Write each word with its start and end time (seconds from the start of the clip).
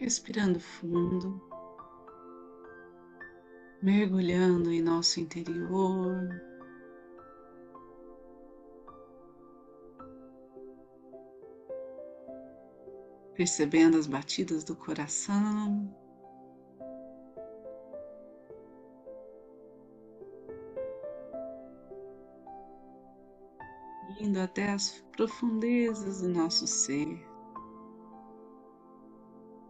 respirando 0.00 0.58
fundo, 0.58 1.38
mergulhando 3.82 4.72
em 4.72 4.80
nosso 4.80 5.20
interior. 5.20 6.26
Percebendo 13.34 13.98
as 13.98 14.06
batidas 14.06 14.64
do 14.64 14.74
coração. 14.74 15.94
Indo 24.18 24.40
até 24.40 24.72
as 24.72 25.04
profundezas 25.14 26.22
do 26.22 26.28
nosso 26.28 26.66
ser 26.66 27.29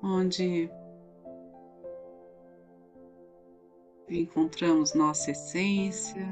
onde 0.02 0.70
encontramos 4.08 4.94
nossa 4.94 5.30
essência. 5.30 6.26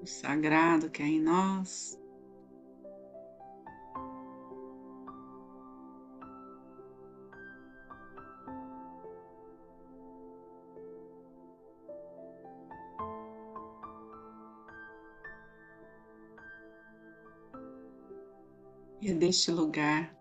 O 0.00 0.06
sagrado 0.06 0.90
que 0.90 1.02
é 1.02 1.06
em 1.06 1.20
nós. 1.20 1.98
E 19.04 19.10
é 19.10 19.12
deste 19.14 19.50
lugar 19.50 20.16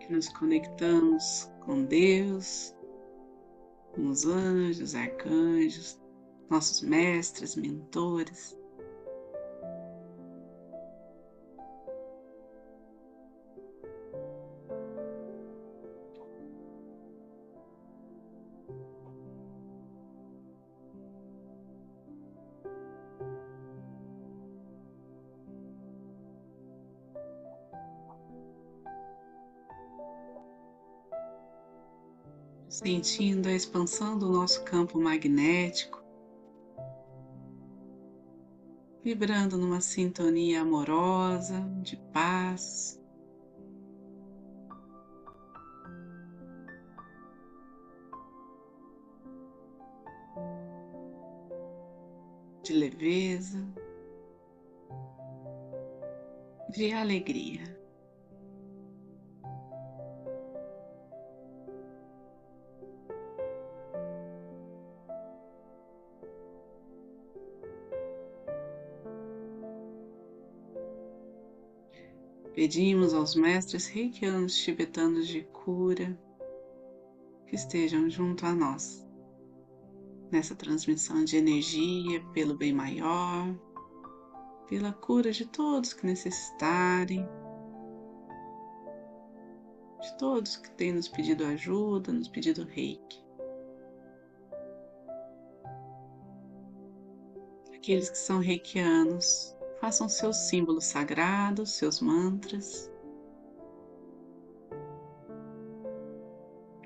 que 0.00 0.10
nos 0.10 0.30
conectamos 0.30 1.52
com 1.60 1.84
Deus, 1.84 2.74
com 3.94 4.08
os 4.08 4.24
anjos, 4.24 4.94
arcanjos, 4.94 6.00
nossos 6.48 6.80
mestres, 6.80 7.54
mentores. 7.54 8.57
Sentindo 32.78 33.48
a 33.48 33.52
expansão 33.52 34.16
do 34.16 34.30
nosso 34.30 34.62
campo 34.62 35.00
magnético, 35.00 36.00
vibrando 39.02 39.58
numa 39.58 39.80
sintonia 39.80 40.60
amorosa, 40.60 41.60
de 41.82 41.96
paz. 42.12 42.96
De 52.62 52.72
leveza, 52.74 53.66
de 56.70 56.92
alegria. 56.92 57.77
Pedimos 72.68 73.14
aos 73.14 73.34
mestres 73.34 73.86
reikianos 73.86 74.54
tibetanos 74.54 75.26
de 75.26 75.40
cura 75.42 76.14
que 77.46 77.54
estejam 77.54 78.10
junto 78.10 78.44
a 78.44 78.54
nós 78.54 79.08
nessa 80.30 80.54
transmissão 80.54 81.24
de 81.24 81.38
energia 81.38 82.22
pelo 82.34 82.54
bem 82.54 82.74
maior, 82.74 83.58
pela 84.68 84.92
cura 84.92 85.32
de 85.32 85.46
todos 85.46 85.94
que 85.94 86.04
necessitarem, 86.04 87.26
de 90.02 90.18
todos 90.18 90.58
que 90.58 90.70
têm 90.72 90.92
nos 90.92 91.08
pedido 91.08 91.46
ajuda, 91.46 92.12
nos 92.12 92.28
pedido 92.28 92.64
reiki. 92.64 93.24
Aqueles 97.74 98.10
que 98.10 98.18
são 98.18 98.40
reikianos, 98.40 99.56
Façam 99.80 100.08
seus 100.08 100.36
símbolos 100.36 100.86
sagrados, 100.86 101.74
seus 101.74 102.00
mantras. 102.00 102.90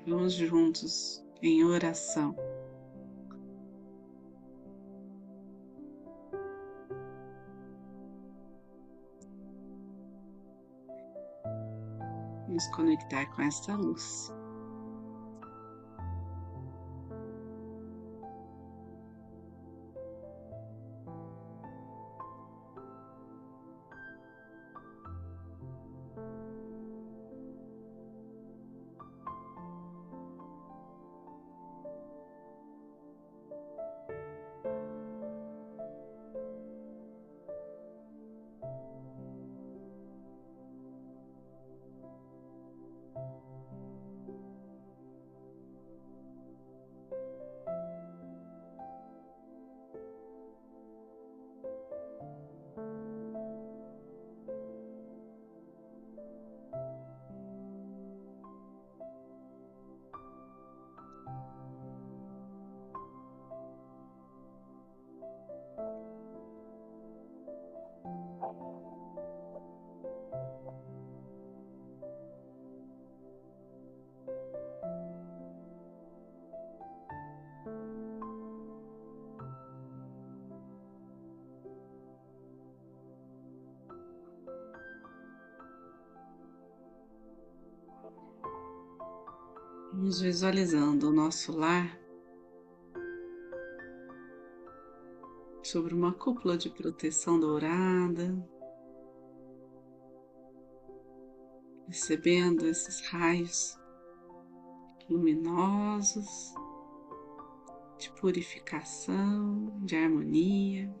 Vamos 0.05 0.33
juntos 0.33 1.25
em 1.41 1.63
oração. 1.63 2.35
Nos 12.47 12.67
conectar 12.75 13.25
com 13.35 13.41
esta 13.41 13.75
luz. 13.75 14.31
Vamos 90.03 90.19
visualizando 90.19 91.07
o 91.07 91.13
nosso 91.13 91.53
lar 91.53 91.97
sobre 95.63 95.93
uma 95.93 96.11
cúpula 96.11 96.57
de 96.57 96.69
proteção 96.69 97.39
dourada, 97.39 98.35
recebendo 101.87 102.67
esses 102.67 102.99
raios 103.07 103.79
luminosos 105.09 106.53
de 107.97 108.11
purificação, 108.19 109.79
de 109.85 109.95
harmonia. 109.95 110.93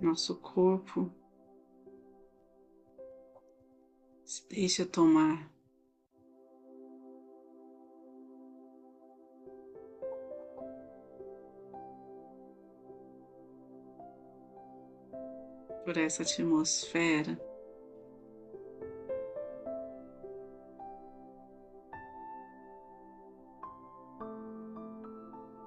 Nosso 0.00 0.36
corpo 0.36 1.10
se 4.24 4.48
deixa 4.48 4.86
tomar 4.86 5.50
por 15.84 15.96
essa 15.96 16.22
atmosfera. 16.22 17.36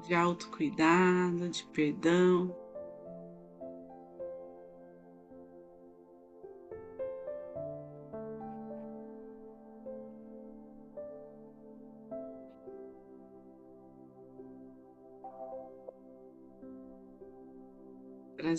De 0.08 0.14
autocuidado, 0.14 1.50
de 1.50 1.66
perdão. 1.66 2.62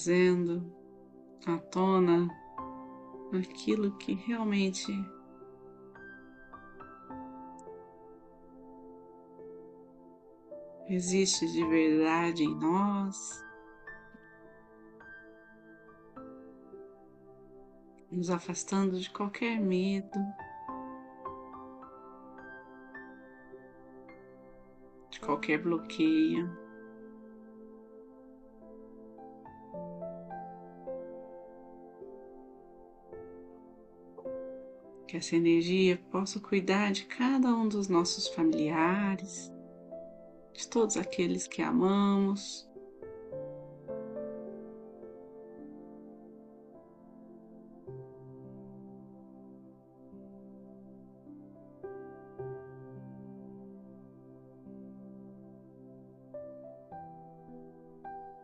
Trazendo 0.05 0.71
à 1.47 1.57
tona 1.57 2.29
aquilo 3.33 3.97
que 3.97 4.13
realmente 4.13 4.93
existe 10.91 11.51
de 11.51 11.65
verdade 11.65 12.45
em 12.45 12.55
nós, 12.55 13.43
nos 18.13 18.29
afastando 18.29 19.01
de 19.01 19.09
qualquer 19.11 19.59
medo, 19.59 20.19
de 25.09 25.19
qualquer 25.21 25.63
bloqueio. 25.63 26.64
Que 35.15 35.19
essa 35.19 35.37
energia 35.37 35.97
possa 36.11 36.41
cuidar 36.41 36.91
de 36.91 37.05
cada 37.05 37.47
um 37.47 37.69
dos 37.69 37.87
nossos 37.87 38.27
familiares, 38.27 39.49
de 40.53 40.67
todos 40.67 40.97
aqueles 40.97 41.47
que 41.47 41.63
amamos. 41.63 42.69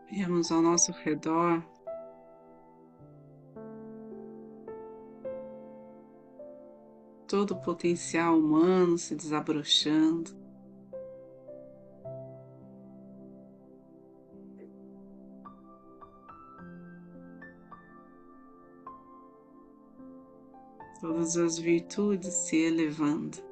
Vemos 0.08 0.52
ao 0.52 0.62
nosso 0.62 0.92
redor 0.92 1.64
todo 7.30 7.52
o 7.52 7.60
potencial 7.60 8.36
humano 8.36 8.98
se 8.98 9.14
desabrochando. 9.14 10.32
Todas 21.00 21.36
as 21.36 21.56
virtudes 21.56 22.34
se 22.34 22.56
elevando. 22.56 23.49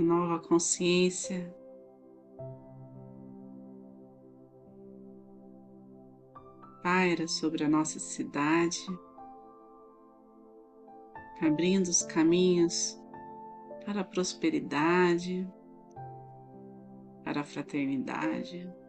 Uma 0.00 0.14
nova 0.14 0.42
consciência. 0.42 1.54
Paira 6.82 7.28
sobre 7.28 7.62
a 7.64 7.68
nossa 7.68 7.98
cidade, 7.98 8.80
abrindo 11.42 11.88
os 11.88 12.02
caminhos 12.02 12.98
para 13.84 14.00
a 14.00 14.04
prosperidade, 14.04 15.46
para 17.22 17.42
a 17.42 17.44
fraternidade. 17.44 18.79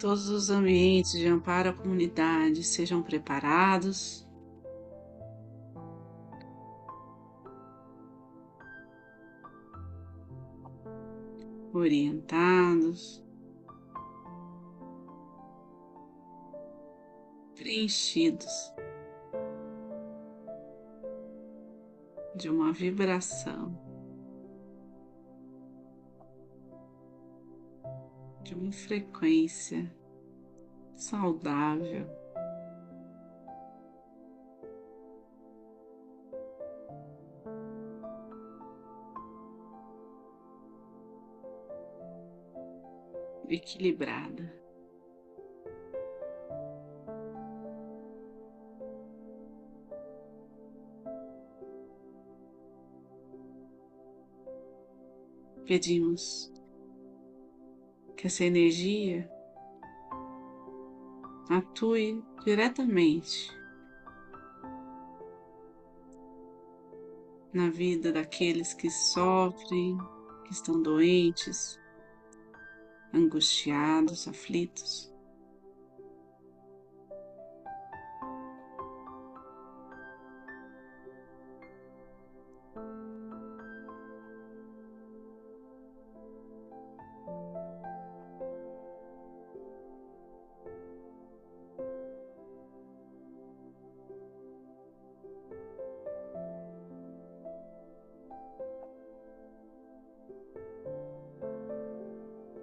Todos 0.00 0.30
os 0.30 0.48
ambientes 0.48 1.12
de 1.12 1.28
amparo 1.28 1.68
à 1.68 1.72
comunidade 1.74 2.64
sejam 2.64 3.02
preparados. 3.02 4.26
Orientados, 11.72 13.22
preenchidos 17.54 18.72
de 22.34 22.48
uma 22.48 22.72
vibração. 22.72 23.89
De 28.50 28.56
uma 28.56 28.72
frequência 28.72 29.88
saudável. 30.96 32.04
Equilibrada. 43.48 44.52
Pedimos 55.64 56.52
que 58.20 58.26
essa 58.26 58.44
energia 58.44 59.26
atue 61.48 62.22
diretamente 62.44 63.50
na 67.50 67.70
vida 67.70 68.12
daqueles 68.12 68.74
que 68.74 68.90
sofrem, 68.90 69.96
que 70.44 70.52
estão 70.52 70.82
doentes, 70.82 71.80
angustiados, 73.10 74.28
aflitos. 74.28 75.10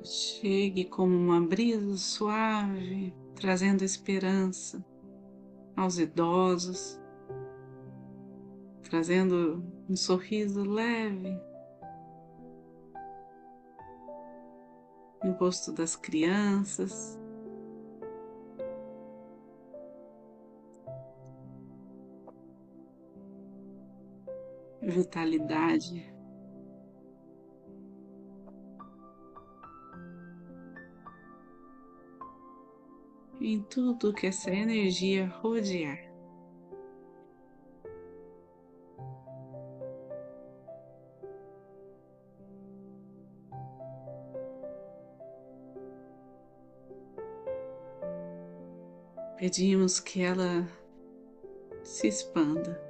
Chegue 0.08 0.86
como 0.86 1.16
uma 1.16 1.42
brisa 1.42 1.98
suave, 1.98 3.14
trazendo 3.36 3.84
esperança 3.84 4.84
aos 5.76 6.00
idosos, 6.00 7.00
trazendo 8.84 9.64
um 9.90 9.96
sorriso 9.96 10.64
leve 10.64 11.38
no 15.24 15.34
rosto 15.34 15.72
das 15.72 15.96
crianças. 15.96 17.20
Vitalidade. 24.82 26.17
Em 33.40 33.62
tudo 33.62 34.14
que 34.14 34.26
essa 34.26 34.50
energia 34.50 35.28
rodear. 35.28 36.08
Pedimos 49.38 50.00
que 50.00 50.24
ela 50.24 50.68
se 51.84 52.08
expanda 52.08 52.82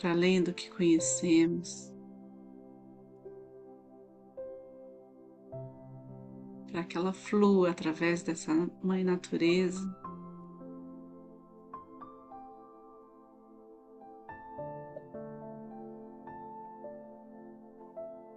para 0.00 0.12
além 0.12 0.42
do 0.42 0.54
que 0.54 0.70
conhecemos, 0.70 1.92
para 6.76 6.84
que 6.84 6.98
ela 6.98 7.14
flua 7.14 7.70
através 7.70 8.22
dessa 8.22 8.52
Mãe 8.82 9.02
Natureza. 9.02 9.80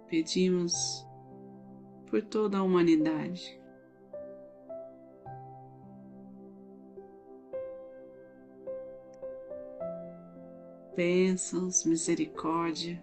Pedimos 0.08 1.06
por 2.06 2.22
toda 2.22 2.56
a 2.56 2.62
humanidade. 2.62 3.60
bênçãos, 10.96 11.84
misericórdia. 11.84 13.02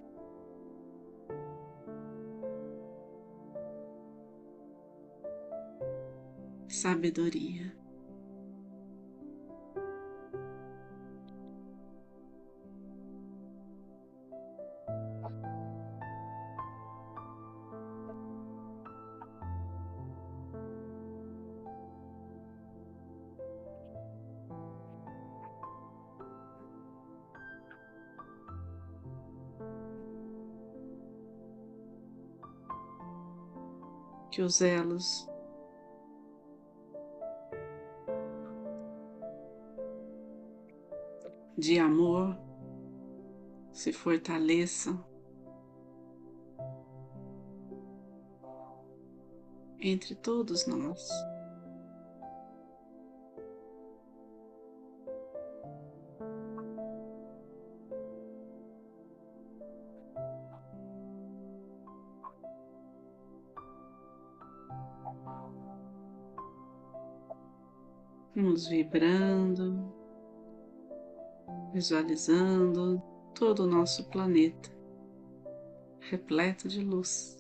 Sabedoria. 6.78 7.76
que 34.30 34.44
os 34.44 34.62
elos 34.62 35.28
de 41.58 41.80
amor 41.80 42.38
se 43.72 43.92
fortaleçam 43.92 45.04
entre 49.80 50.16
todos 50.16 50.68
nós. 50.68 51.10
Vamos 68.36 68.68
vibrando, 68.68 69.77
visualizando 71.74 73.02
todo 73.34 73.64
o 73.64 73.68
nosso 73.68 74.04
planeta 74.10 74.70
repleto 76.00 76.68
de 76.68 76.82
luz. 76.82 77.38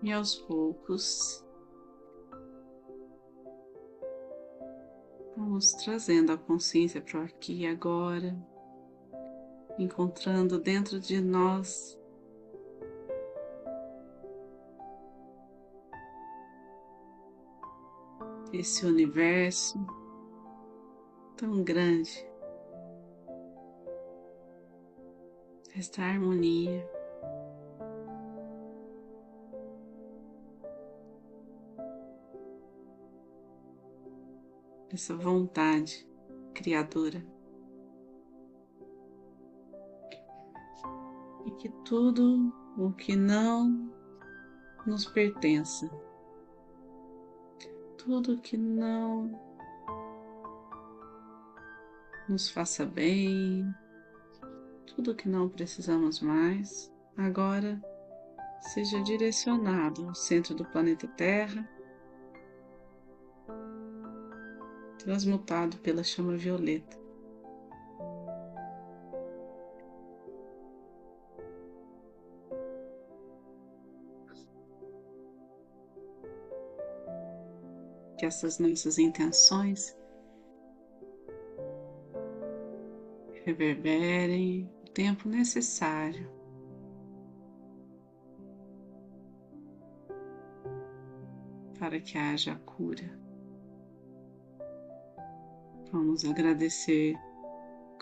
e 0.00 0.12
aos 0.12 0.36
poucos 0.36 1.44
vamos 5.58 5.72
trazendo 5.72 6.30
a 6.30 6.38
consciência 6.38 7.00
para 7.00 7.18
o 7.18 7.24
aqui 7.24 7.62
e 7.62 7.66
agora, 7.66 8.32
encontrando 9.76 10.56
dentro 10.56 11.00
de 11.00 11.20
nós 11.20 11.98
esse 18.52 18.86
universo 18.86 19.84
tão 21.36 21.64
grande, 21.64 22.24
esta 25.74 26.02
harmonia. 26.02 26.97
Essa 34.90 35.14
vontade 35.16 36.06
criadora. 36.54 37.24
E 41.46 41.50
que 41.52 41.68
tudo 41.84 42.52
o 42.76 42.92
que 42.92 43.16
não 43.16 43.90
nos 44.86 45.06
pertença, 45.06 45.90
tudo 47.96 48.38
que 48.38 48.56
não 48.56 49.30
nos 52.28 52.48
faça 52.48 52.84
bem, 52.84 53.64
tudo 54.86 55.14
que 55.14 55.28
não 55.28 55.48
precisamos 55.48 56.20
mais, 56.20 56.92
agora 57.16 57.80
seja 58.60 59.02
direcionado 59.02 60.06
ao 60.08 60.14
centro 60.14 60.54
do 60.54 60.64
planeta 60.64 61.06
Terra 61.08 61.68
transmutado 64.98 65.78
pela 65.78 66.02
chama 66.02 66.36
violeta. 66.36 66.98
Que 78.18 78.26
essas 78.26 78.58
nossas 78.58 78.98
intenções 78.98 79.96
reverberem 83.44 84.70
o 84.82 84.90
tempo 84.90 85.28
necessário 85.28 86.28
para 91.78 92.00
que 92.00 92.18
haja 92.18 92.56
cura. 92.66 93.27
Vamos 95.90 96.22
agradecer 96.22 97.16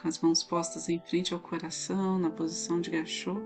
com 0.01 0.09
as 0.09 0.21
mãos 0.21 0.43
postas 0.43 0.89
em 0.89 0.99
frente 0.99 1.33
ao 1.33 1.39
coração, 1.39 2.19
na 2.19 2.29
posição 2.29 2.81
de 2.81 2.91
gachô. 2.91 3.41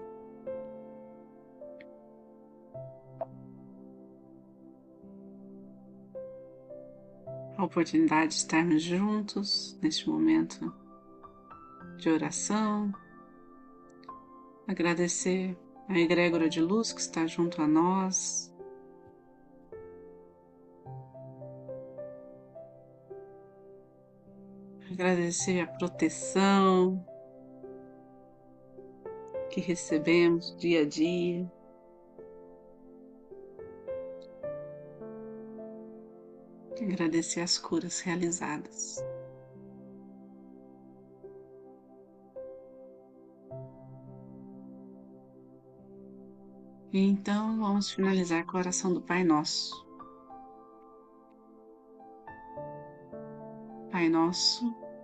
A 7.58 7.64
oportunidade 7.64 8.28
de 8.28 8.38
estarmos 8.38 8.82
juntos 8.82 9.78
neste 9.82 10.08
momento 10.08 10.72
de 11.98 12.08
oração, 12.08 12.90
agradecer 14.66 15.54
a 15.86 15.98
egrégora 15.98 16.48
de 16.48 16.62
luz 16.62 16.94
que 16.94 17.00
está 17.02 17.26
junto 17.26 17.60
a 17.60 17.68
nós. 17.68 18.50
Agradecer 25.00 25.62
a 25.62 25.66
proteção 25.66 27.02
que 29.48 29.58
recebemos 29.58 30.54
dia 30.58 30.82
a 30.82 30.84
dia. 30.84 31.50
Agradecer 36.82 37.40
as 37.40 37.56
curas 37.56 38.00
realizadas. 38.00 39.02
Então 46.92 47.58
vamos 47.58 47.90
finalizar 47.90 48.44
com 48.44 48.58
a 48.58 48.60
oração 48.60 48.92
do 48.92 49.00
Pai 49.00 49.24
Nosso. 49.24 49.82
Pai 53.90 54.06
Nosso 54.10 54.79